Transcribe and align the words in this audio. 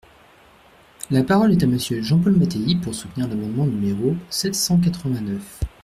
La 1.11 1.21
parole 1.23 1.51
est 1.51 1.61
à 1.61 1.67
Monsieur 1.67 2.01
Jean-Paul 2.01 2.35
Mattei, 2.35 2.75
pour 2.81 2.95
soutenir 2.95 3.27
l’amendement 3.27 3.67
numéro 3.67 4.15
sept 4.31 4.55
cent 4.55 4.79
quatre-vingt-neuf. 4.79 5.59